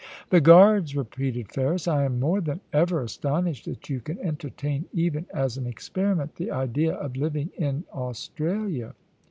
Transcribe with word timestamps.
* 0.17 0.29
The 0.31 0.41
Guards,' 0.41 0.95
repeated 0.95 1.51
Ferris. 1.51 1.87
* 1.87 1.87
I 1.87 2.05
am 2.05 2.19
more 2.19 2.41
than 2.41 2.59
ever 2.73 3.03
astonished 3.03 3.65
that 3.65 3.87
you 3.87 3.99
can 4.01 4.17
entertain, 4.17 4.85
even 4.93 5.27
as 5.31 5.57
an 5.57 5.67
experiment, 5.67 6.37
the 6.37 6.49
idea 6.49 6.95
of 6.95 7.15
living 7.17 7.51
in 7.55 7.83
Australia.' 7.93 8.95